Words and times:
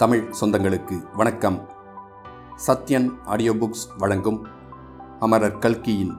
தமிழ் 0.00 0.32
சொந்தங்களுக்கு 0.40 1.16
வணக்கம். 1.16 1.68
Sathyan 2.66 3.20
audio 3.24 3.54
books 3.54 3.96
வழங்கும் 3.98 4.46
அமரர் 5.20 5.58
கல்கியின் 5.58 6.16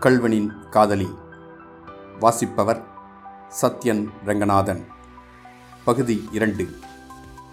கல்வனின் 0.00 0.68
காதலி. 0.68 1.08
வாசிப்பவர் 2.20 2.84
சத்யன் 3.62 4.08
ரங்கநாதன். 4.24 4.84
பகுதி 5.84 6.28
இரண்டு. 6.32 6.68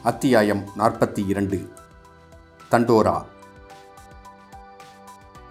அத்தியாயம் 0.04 0.64
நாற்பத்தி 0.78 1.28
இரண்டு. 1.28 1.72
தண்டோரா. 2.72 3.26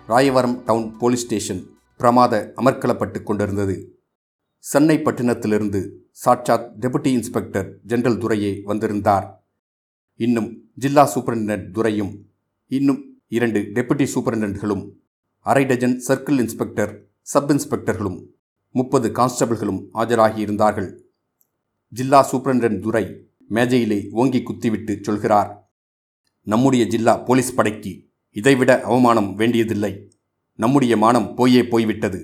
ராயவரம் 0.08 0.62
டவுன் 0.64 0.96
போலீஸ் 0.96 1.24
ஸ்டேஷன் 1.24 1.78
பிரமாத 1.96 2.52
அமர்க்கலப்பட்டு 2.56 3.22
கொண்டிருந்தது. 3.22 4.02
சென்னை 4.58 4.98
பட்டினத்திலிருந்து 4.98 5.90
சாட்சாத் 6.10 6.72
டெபுட்டி 6.80 7.06
இன்ஸ்பெக்டர் 7.06 7.78
ஜெனரல் 7.82 8.18
துரையே 8.18 8.60
வந்திருந்தார். 8.64 9.36
இன்னும் 10.20 10.48
ஜில்லா 10.74 11.02
சூப்பரிண்டென்ட் 11.14 11.66
துரையும் 11.70 12.12
இன்னும் 12.70 13.00
இரண்டு 13.28 13.60
டெபுட்டி 13.74 14.06
சூப்பரிண்டென்ட்களும் 14.14 14.82
அரை 15.46 15.64
டஜன் 15.64 15.94
சர்க்கிள் 16.08 16.38
இன்ஸ்பெக்டர் 16.38 16.92
சப் 17.20 17.50
இன்ஸ்பெக்டர்களும் 17.50 18.18
முப்பது 18.74 19.08
கான்ஸ்டபிள்களும் 19.08 19.80
ஆஜராகியிருந்தார்கள் 19.94 20.88
ஜில்லா 21.92 22.20
சூப்பரிண்டென்ட் 22.30 22.80
துரை 22.80 23.04
மேஜையிலே 23.50 24.00
ஓங்கி 24.10 24.42
குத்திவிட்டு 24.42 24.94
சொல்கிறார் 25.00 25.50
நம்முடைய 26.46 26.84
ஜில்லா 26.86 27.14
போலீஸ் 27.24 27.54
படைக்கு 27.54 27.92
இதைவிட 28.36 28.72
அவமானம் 28.82 29.34
வேண்டியதில்லை. 29.34 29.92
நம்முடைய 30.58 30.96
மானம் 30.96 31.34
போயே 31.34 31.62
போய்விட்டது. 31.64 32.20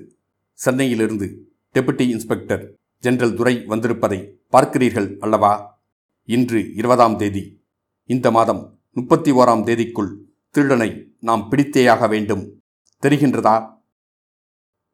சென்னையிலிருந்து 0.59 1.27
டெபுட்டி 1.75 2.05
இன்ஸ்பெக்டர் 2.09 2.63
ஜெனரல் 3.03 3.35
துரை 3.35 3.55
வந்திருப்பதை 3.67 4.19
பார்க்கிறீர்கள் 4.53 5.09
அல்லவா? 5.19 5.53
இன்று 6.29 6.59
இருபதாம் 6.75 7.17
தேதி 7.17 7.43
இந்த 8.07 8.31
மாதம் 8.31 8.79
முப்பத்தி 8.91 9.31
ஓராம் 9.31 9.63
தேதிக்குள் 9.67 10.17
திருடனை 10.49 11.15
நாம் 11.19 11.47
பிடித்தேயாக 11.51 12.09
வேண்டும். 12.09 12.61
தெரிகின்றதா? 13.03 13.79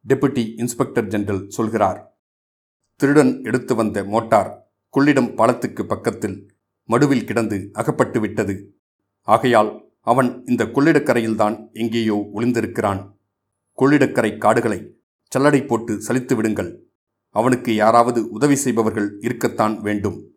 டெபுட்டி 0.08 0.52
இன்ஸ்பெக்டர் 0.56 1.06
ஜெனரல் 1.06 1.48
சொல்கிறார். 1.48 2.20
திருடன் 2.96 3.44
எடுத்து 3.44 3.74
வந்த 3.74 4.04
மோட்டார் 4.04 4.70
கொள்ளிடம் 4.96 5.34
பாலத்துக்கு 5.34 5.86
பக்கத்தில் 5.86 6.50
மடுவில் 6.88 7.24
கிடந்து 7.24 7.70
அகப்பட்டு 7.72 8.20
விட்டது. 8.20 8.74
ஆகையால் 9.22 9.90
அவன் 10.00 10.44
இந்த 10.46 10.64
கொள்ளிடக்கரையில்தான் 10.64 11.72
எங்கேயோ 11.72 12.30
ஒளிந்திருக்கிறான். 12.34 13.16
கொள்ளிடக்கரை 13.78 14.38
காடுகளை 14.38 14.94
சல்லடை 15.32 15.66
போட்டு 15.66 16.02
சலித்து 16.08 16.34
விடுங்கள். 16.34 16.82
அவனுக்கு 17.28 17.74
யாராவது 17.74 18.28
உதவி 18.30 18.54
செய்பவர்கள் 18.54 19.18
இருக்கத்தான் 19.20 19.80
வேண்டும். 19.80 20.30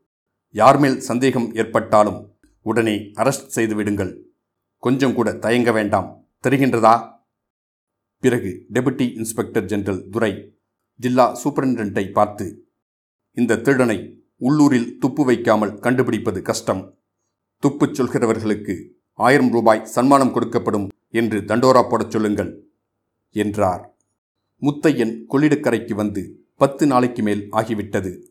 யார் 0.50 0.80
மேல் 0.80 1.00
சந்தேகம் 1.00 1.54
ஏற்பட்டாலும் 1.54 2.35
உடனே 2.66 2.94
அரெஸ்ட் 3.16 3.54
செய்து 3.56 3.76
விடுங்கள் 3.76 4.34
கொஞ்சம் 4.78 5.14
கூட 5.14 5.34
தயங்க 5.34 5.72
வேண்டாம். 5.72 6.26
தெரிகின்றதா? 6.48 7.20
பிறகு 8.20 8.66
டெபுட்டி 8.74 9.14
இன்ஸ்பெக்டர் 9.16 9.66
ஜெனரல் 9.66 10.10
துரை 10.10 10.58
ஜில்லா 10.96 11.38
சூப்பரிண்டென்ட்டை 11.44 12.12
பார்த்து 12.12 12.68
இந்த 13.32 13.58
திருடனை 13.58 14.24
உள்ளூரில் 14.36 14.98
துப்பு 14.98 15.26
வைக்காமல் 15.26 15.80
கண்டுபிடிப்பது 15.80 16.42
கஷ்டம். 16.42 17.00
துப்புச் 17.60 18.02
சொல்கிறவர்களுக்கு 18.02 18.90
ஆயிரம் 19.14 19.52
ரூபாய் 19.52 19.86
சன்மானம் 19.86 20.36
கொடுக்கப்படும் 20.36 20.88
என்று 21.10 21.40
தண்டோரா 21.40 21.90
போடச் 21.90 22.12
சொல்லுங்கள் 22.12 22.68
என்றார். 23.32 23.96
முத்தையன் 24.62 25.24
கொள்ளிடக்கரைக்கு 25.30 25.94
வந்து 25.94 26.46
பத்து 26.56 26.88
நாளைக்கு 26.88 27.24
மேல் 27.24 27.48
ஆகிவிட்டது. 27.52 28.26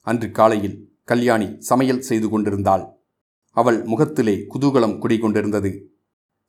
அன்று 0.00 0.30
காலையில் 0.30 0.98
கல்யாணி 1.04 1.48
சமையல் 1.58 2.00
செய்து 2.00 2.28
கொண்டிருந்தாள். 2.28 2.93
அவள் 3.54 3.78
முகத்திலே 3.82 4.34
குதூகலம் 4.52 4.98
குடிகொண்டிருந்தது. 5.02 5.70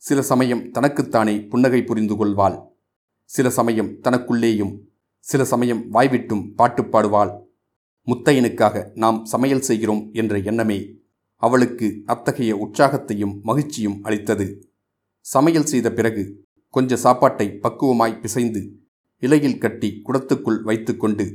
சில 0.02 0.22
சமயம் 0.22 0.72
தனக்குத்தானே 0.72 1.36
புன்னகை 1.42 1.84
புரிந்து 1.84 2.16
கொள்வாள். 2.18 2.58
சில 3.30 3.50
சமயம் 3.50 3.92
தனக்குள்ளேயும் 4.02 4.74
சில 5.26 5.46
சமயம் 5.46 5.82
வாய்விட்டும் 5.94 6.44
பாட்டு 6.56 6.84
பாடுவாள். 6.84 7.32
முத்தையனுக்காக 8.08 8.84
நாம் 8.94 9.26
சமையல் 9.26 9.62
செய்கிறோம் 9.62 10.10
என்ற 10.14 10.38
எண்ணமே 10.40 10.80
அவளுக்கு 11.36 11.88
அத்தகைய 12.06 12.52
உற்சாகத்தையும் 12.56 13.34
மகிழ்ச்சியும் 13.42 13.98
அளித்தது. 14.04 14.48
சமையல் 15.26 15.66
செய்த 15.66 15.88
பிறகு 15.92 16.24
கொஞ்ச 16.74 16.96
சாப்பாட்டை 16.96 17.48
பக்குவமாய் 17.64 18.20
பிசைந்து 18.20 18.62
இலையில் 19.24 19.58
கட்டி 19.58 19.90
குடத்துக்குள் 20.06 20.60
வைத்துக்கொண்டு 20.62 21.26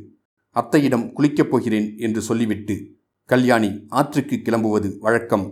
அத்தையிடம் 0.57 1.07
குளிக்கப் 1.13 1.51
போகிறேன் 1.51 1.89
என்று 1.99 2.21
சொல்லிவிட்டு 2.21 2.75
கல்யாணி 3.31 3.69
ஆற்றுக்கு 3.89 4.37
கிளம்புவது 4.37 4.89
வழக்கம். 4.99 5.45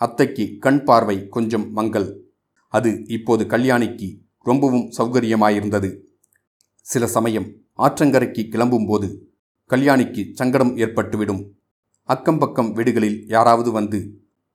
அத்தைக்கு 0.00 0.44
கண் 0.58 0.78
பார்வை 0.84 1.16
கொஞ்சம் 1.28 1.66
மங்கல் 1.72 2.06
அது 2.68 2.90
இப்போது 3.06 3.42
கல்யாணிக்கு 3.44 4.08
ரொம்பவும் 4.42 4.86
சௌகரியமாயிருந்தது. 4.98 5.90
சில 6.86 7.06
சமயம் 7.06 7.48
ஆற்றங்கரைக்கு 7.78 8.44
கிளம்பும்போது 8.54 9.10
கல்யாணிக்கு 9.70 10.24
சங்கடம் 10.32 10.72
ஏற்பட்டுவிடும். 10.76 11.42
அக்கம்பக்கம் 12.08 12.72
வீடுகளில் 12.72 13.18
யாராவது 13.26 13.70
வந்து 13.70 14.00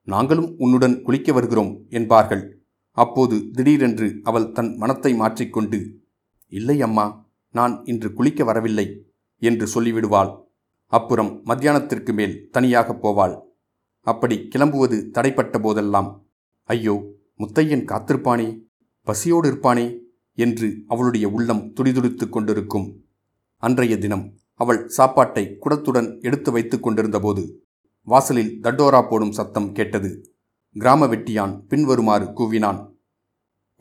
நாங்களும் 0.04 0.50
உன்னுடன் 0.58 0.98
குளிக்க 1.02 1.32
வருகிறோம் 1.34 1.72
என்பார்கள். 1.90 2.44
அப்போது 2.92 3.38
திடீரென்று 3.52 4.10
அவள் 4.24 4.52
தன் 4.52 4.74
மனத்தை 4.78 5.14
மாற்றிக்கொண்டு 5.14 5.82
இல்லை 6.48 6.80
அம்மா 6.82 7.08
நான் 7.56 7.76
இன்று 7.86 8.12
குளிக்க 8.14 8.44
வரவில்லை 8.44 8.90
என்று 9.42 9.68
சொல்லிவிடுவாள். 9.76 10.34
அப்புறம் 10.88 11.32
மத்தியானத்திற்கு 11.46 12.14
மேல் 12.14 12.50
தனியாக 12.50 12.94
போவாள். 12.94 13.36
அப்படி 14.02 14.48
கிளம்புவது 14.56 14.98
தடைப்பட்ட 15.14 15.60
போதெல்லாம் 15.62 16.10
ஐயோ 16.64 16.96
முத்தையன் 17.40 17.86
காத்திருப்பானே 17.86 18.48
பசியோடு 19.02 19.52
இருப்பானே 19.52 20.00
என்று 20.34 20.84
அவளுடைய 20.88 21.30
உள்ளம் 21.30 21.74
துடிதுடித்துக் 21.74 22.30
கொண்டிருக்கும். 22.30 22.88
அன்றைய 23.58 23.98
தினம் 23.98 24.26
அவள் 24.54 24.88
சாப்பாட்டை 24.88 25.58
குடத்துடன் 25.60 26.20
எடுத்து 26.22 26.52
வைத்துக் 26.52 26.84
கொண்டிருந்தபோது 26.84 27.44
வாசலில் 28.02 28.60
தண்டோரா 28.64 29.02
போடும் 29.10 29.32
சத்தம் 29.32 29.72
கேட்டது. 29.72 30.10
கிராம 30.72 31.08
வெட்டியான் 31.08 31.54
பின்வருமாறு 31.68 32.26
கூவினான். 32.26 32.80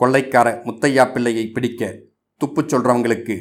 கொள்ளைக்கார 0.01 0.49
முத்தையா 0.65 1.05
பிள்ளையை 1.13 1.45
பிடிக்க 1.51 1.83
துப்புச் 2.41 2.71
சொல்றவங்களுக்கு 2.75 3.37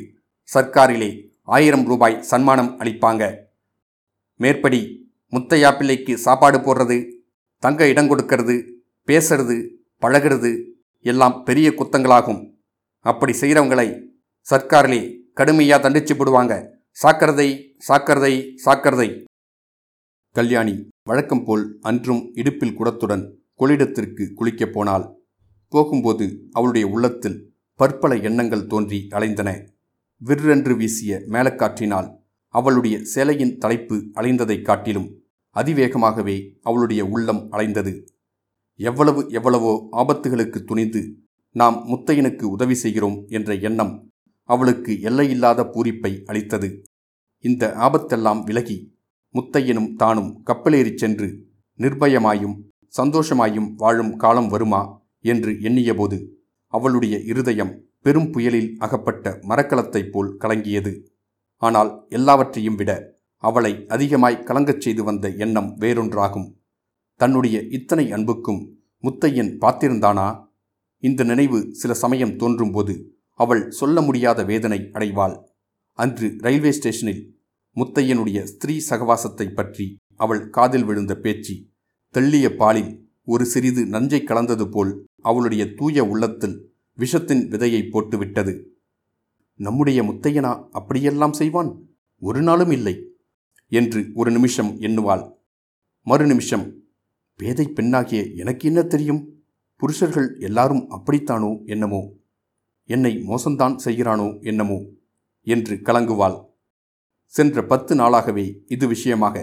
சர்க்காரிலே 0.49 1.09
ஆயிரம் 1.41 1.85
ரூபாய் 1.85 2.21
சன்மானம் 2.21 2.71
அளிப்பாங்க 2.79 3.23
மேற்படி 4.39 4.81
முத்தையா 5.33 5.69
பிள்ளைக்கு 5.77 6.13
சாப்பாடு 6.17 6.57
போடுறது 6.57 6.97
தங்க 7.63 7.87
இடம் 7.87 8.09
கொடுக்கறது 8.09 8.55
பேசுறது 9.07 9.57
பழகிறது 10.01 10.51
எல்லாம் 11.05 11.43
பெரிய 11.43 11.67
குத்தங்களாகும். 11.69 12.41
அப்படி 13.05 13.33
செய்கிறவங்களை 13.41 13.87
சர்க்காரிலே 14.47 15.01
கடுமையாக 15.33 15.89
தண்டிச்சு 15.89 16.13
போடுவாங்க. 16.17 16.53
சாக்கிறதை 17.03 17.49
சாக்கிறதை 17.87 18.33
சாக்கிறதை 18.65 19.09
கல்யாணி 20.35 20.75
வழக்கம் 21.03 21.43
போல் 21.43 21.65
அன்றும் 21.81 22.21
இடுப்பில் 22.33 22.77
குடத்துடன் 22.79 23.23
கொள்ளிடத்திற்கு 23.59 24.23
குளிக்கப் 24.39 24.73
போனாள். 24.73 25.05
போகும்போது 25.73 26.25
அவளுடைய 26.51 26.87
உள்ளத்தில் 26.87 27.37
பற்பல 27.79 28.15
எண்ணங்கள் 28.27 28.67
தோன்றி 28.67 28.99
அலைந்தன. 29.11 29.49
விற்றென்று 30.21 30.73
வீசிய 30.81 31.21
மேலக்காற்றினால் 31.27 32.09
அவளுடைய 32.55 32.95
சேலையின் 33.15 33.57
தலைப்பு 33.57 33.95
அலைந்ததைக் 34.13 34.61
காட்டிலும் 34.61 35.07
அதிவேகமாகவே 35.55 36.35
அவளுடைய 36.61 37.05
உள்ளம் 37.05 37.51
அலைந்தது. 37.51 37.93
எவ்வளவு 38.79 39.21
எவ்வளவோ 39.29 39.71
ஆபத்துகளுக்கு 39.91 40.59
துணிந்து 40.63 41.01
நாம் 41.55 41.77
முத்தையனுக்கு 41.87 42.43
உதவி 42.43 42.73
செய்கிறோம் 42.73 43.17
என்ற 43.27 43.53
எண்ணம் 43.67 43.93
அவளுக்கு 44.49 44.91
எல்லையில்லாத 45.01 45.63
பூரிப்பை 45.63 46.11
அளித்தது. 46.25 46.69
இந்த 47.43 47.63
ஆபத்தெல்லாம் 47.77 48.43
விலகி 48.43 48.77
முத்தையனும் 49.35 49.95
தானும் 49.95 50.29
கப்பலேறிச் 50.45 50.97
சென்று 50.97 51.27
நிர்பயமாயும் 51.79 52.55
சந்தோஷமாயும் 52.97 53.69
வாழும் 53.75 54.15
காலம் 54.15 54.47
வருமா 54.47 54.81
என்று 55.21 55.51
எண்ணியபோது 55.51 56.17
அவளுடைய 56.73 57.15
இருதயம் 57.31 57.73
பெரும் 58.01 58.31
புயலில் 58.31 58.75
அகப்பட்ட 58.77 59.39
மரக்கலத்தைப் 59.47 60.11
போல் 60.11 60.37
கலங்கியது. 60.37 60.93
ஆனால் 61.61 61.91
எல்லாவற்றையும் 62.09 62.75
விட 62.75 62.91
அவளை 63.43 63.71
அதிகமாய் 63.87 64.43
கலங்கச் 64.43 64.83
செய்து 64.83 65.01
வந்த 65.03 65.25
எண்ணம் 65.43 65.69
வேறொன்றாகும். 65.79 66.47
தன்னுடைய 67.19 67.57
இத்தனை 67.77 68.05
அன்புக்கும் 68.11 68.61
முத்தையன் 69.03 69.51
பார்த்திருந்தானா 69.61 70.27
இந்த 71.03 71.23
நினைவு 71.23 71.59
சில 71.71 71.93
சமயம் 71.93 72.35
தோன்றும்போது 72.35 72.93
அவள் 73.39 73.63
சொல்ல 73.71 74.01
முடியாத 74.01 74.39
வேதனை 74.43 74.79
அடைவாள். 74.93 75.35
அன்று 75.99 76.27
ரயில்வே 76.37 76.71
ஸ்டேஷனில் 76.71 77.23
முத்தையனுடைய 77.77 78.39
ஸ்திரீ 78.43 78.75
சகவாசத்தை 78.89 79.47
பற்றி 79.53 79.85
அவள் 80.15 80.43
காதில் 80.49 80.85
விழுந்த 80.85 81.13
பேச்சு 81.15 81.55
தெள்ளிய 82.15 82.47
பாலில் 82.55 82.91
ஒரு 83.27 83.45
சிறிது 83.45 83.81
நஞ்சை 83.85 84.21
கலந்தது 84.23 84.65
போல் 84.69 84.91
அவளுடைய 85.21 85.63
தூய 85.73 86.03
உள்ளத்தில் 86.03 86.57
விஷத்தின் 86.97 87.43
விதையை 87.53 87.81
போட்டுவிட்டது. 87.93 88.53
நம்முடைய 89.59 90.03
முத்தையனா 90.03 90.69
அப்படியெல்லாம் 90.71 91.33
செய்வான்? 91.33 91.69
ஒரு 92.21 92.41
நாளும் 92.41 92.71
இல்லை 92.71 92.95
என்று 93.67 94.11
ஒரு 94.13 94.31
நிமிஷம் 94.31 94.71
எண்ணுவாள். 94.79 95.23
மறு 96.01 96.25
நிமிஷம் 96.25 96.65
பேதை 97.39 97.65
பெண்ணாகிய 97.67 98.33
எனக்கு 98.33 98.67
என்ன 98.67 98.83
தெரியும்? 98.83 99.21
புருஷர்கள் 99.75 100.37
எல்லாரும் 100.39 100.83
அப்படித்தானோ 100.89 101.65
என்னமோ? 101.65 102.01
என்னை 102.89 103.11
மோசம்தான் 103.27 103.75
செய்கிறானோ 103.85 104.27
என்னமோ? 104.41 104.79
என்று 105.47 105.75
கலங்குவாள். 105.75 106.37
சென்ற 107.25 107.63
பத்து 107.63 107.95
நாளாகவே 107.95 108.45
இது 108.65 108.87
விஷயமாக 108.87 109.35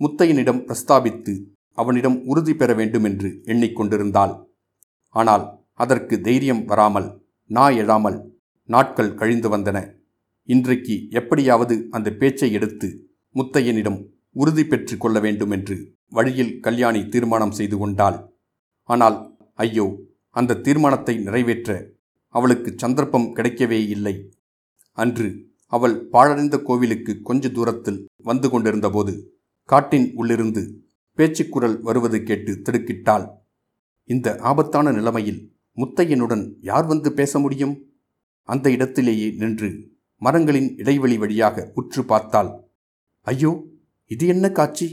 முத்தையனிடம் 0.00 0.64
பிரஸ்தாபித்து 0.64 1.34
அவனிடம் 1.72 2.24
உறுதி 2.24 2.54
பெற 2.54 2.74
வேண்டும் 2.74 3.04
என்று 3.04 3.28
எண்ணிக்கொண்டிருந்தாள். 3.44 4.34
ஆனால் 5.14 5.44
அதற்கு 5.72 6.20
தைரியம் 6.20 6.64
வராமல் 6.64 7.08
நா 7.50 7.68
எழாமல் 7.68 8.18
நாட்கள் 8.68 9.16
கழிந்து 9.20 9.48
வந்தன. 9.54 9.78
இன்றைக்கு 10.48 10.94
எப்படியாவது 11.10 11.74
அந்த 11.90 12.08
பேச்சை 12.20 12.48
எடுத்து 12.52 12.88
முத்தையனிடம் 13.34 13.98
உறுதி 14.32 14.64
பெற்று 14.64 14.94
கொள்ள 14.96 15.18
வேண்டும் 15.20 15.50
என்று 15.50 15.76
வழியில் 16.08 16.52
கல்யாணி 16.60 17.00
தீர்மானம் 17.08 17.56
செய்து 17.58 17.76
கொண்டாள். 17.78 18.18
ஆனால் 18.88 19.16
ஐயோ 19.54 19.86
அந்த 20.36 20.58
தீர்மானத்தை 20.66 21.14
நிறைவேற்ற 21.18 21.76
அவளுக்கு 22.34 22.70
சந்தர்ப்பம் 22.76 23.30
கிடைக்கவே 23.36 23.80
இல்லை. 23.88 24.14
அன்று 24.98 25.28
அவள் 25.72 25.96
பாழடைந்த 26.10 26.56
கோவிலுக்கு 26.62 27.12
கொஞ்ச 27.22 27.48
தூரத்தில் 27.48 28.00
வந்து 28.22 28.48
கொண்டிருந்தபோது 28.50 29.12
காட்டின் 29.68 30.08
உள்ளிருந்து 30.14 30.62
பேச்சுக்குரல் 31.18 31.76
வருவது 31.80 32.18
கேட்டு 32.22 32.52
திடுக்கிட்டாள். 32.64 33.26
இந்த 34.10 34.28
ஆபத்தான 34.50 34.92
நிலைமையில் 34.92 35.40
முத்தையனுடன் 35.78 36.44
யார் 36.60 36.86
வந்து 36.86 37.08
பேச 37.12 37.38
முடியும்? 37.38 37.74
அந்த 38.48 38.66
இடத்திலேயே 38.70 39.28
நின்று 39.40 39.70
மரங்களின் 40.22 40.68
இடைவெளி 40.76 41.16
வழியாக 41.18 41.66
உற்று 41.74 42.02
பார்த்தாள். 42.04 42.50
ஐயோ 43.26 43.50
இது 44.10 44.24
என்ன 44.26 44.46
காட்சி? 44.50 44.86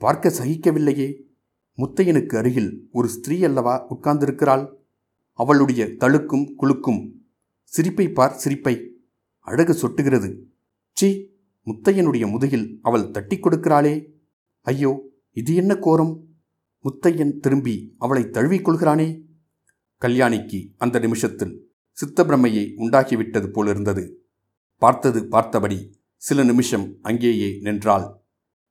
பார்க்க 0.00 0.34
சகிக்கவில்லையே. 0.38 1.08
முத்தையனுக்கு 1.78 2.34
அருகில் 2.36 2.70
ஒரு 2.92 3.08
ஸ்திரீ 3.08 3.36
அல்லவா 3.44 3.74
உட்கார்ந்திருக்கிறாள். 3.94 4.64
அவளுடைய 5.38 5.82
தழுக்கும் 6.02 6.46
குலுக்கும் 6.60 7.02
சிரிப்பை 7.72 8.06
பார் 8.10 8.38
சிரிப்பை. 8.42 8.74
அழகு 9.48 9.74
சொட்டுகிறது. 9.82 10.30
சி 10.96 11.08
முத்தையனுடைய 11.66 12.24
முதுகில் 12.30 12.66
அவள் 12.82 13.10
தட்டி 13.10 13.36
கொடுக்கிறாளே. 13.36 13.94
ஐயோ 14.66 14.92
இது 15.36 15.52
என்ன 15.54 15.72
கோரம்? 15.76 16.14
முத்தையன் 16.84 17.34
திரும்பி 17.40 17.74
அவளை 17.98 18.22
தழுவிக்கொள்கிறானே 18.36 19.08
கல்யாணிக்கு 20.02 20.58
அந்த 20.78 20.96
நிமிஷத்தில் 20.98 21.52
சித்தப்பிரமையை 21.92 22.72
உண்டாக்கிவிட்டது 22.76 23.46
போலிருந்தது. 23.46 24.26
பார்த்தது 24.78 25.28
பார்த்தபடி 25.28 26.00
சில 26.16 26.42
நிமிஷம் 26.42 26.96
அங்கேயே 27.02 27.58
நின்றாள். 27.60 28.20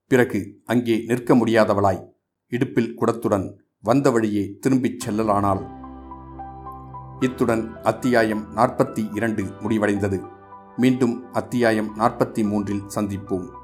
பிறகு 0.07 0.61
அங்கே 0.65 1.03
நிற்க 1.05 1.35
முடியாதவளாய் 1.35 2.09
இடுப்பில் 2.47 2.99
குடத்துடன் 2.99 3.53
வந்த 3.81 4.11
வழியே 4.11 4.57
திரும்பிச் 4.59 5.09
செல்லலானாள். 5.09 5.79
இத்துடன் 7.19 7.75
அத்தியாயம் 7.81 8.55
நாற்பத்தி 8.55 9.15
இரண்டு 9.15 9.43
முடிவடைந்தது. 9.43 10.27
மீண்டும் 10.77 11.31
அத்தியாயம் 11.31 11.97
நாற்பத்தி 11.97 12.47
மூன்றில் 12.47 12.83
சந்திப்போம். 12.95 13.60